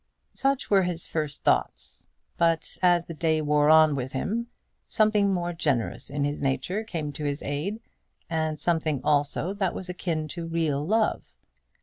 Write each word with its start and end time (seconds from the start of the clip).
Such 0.33 0.71
were 0.71 0.81
his 0.81 1.05
first 1.05 1.43
thoughts; 1.43 2.07
but 2.35 2.79
as 2.81 3.05
the 3.05 3.13
day 3.13 3.39
wore 3.39 3.69
on 3.69 3.95
with 3.95 4.13
him, 4.13 4.47
something 4.87 5.31
more 5.31 5.53
generous 5.53 6.09
in 6.09 6.23
his 6.23 6.41
nature 6.41 6.83
came 6.83 7.13
to 7.13 7.23
his 7.23 7.43
aid, 7.43 7.79
and 8.27 8.59
something 8.59 9.01
also 9.03 9.53
that 9.53 9.75
was 9.75 9.89
akin 9.89 10.27
to 10.29 10.47
real 10.47 10.83
love. 10.83 11.21